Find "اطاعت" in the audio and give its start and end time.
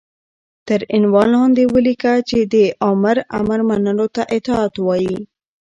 4.37-4.73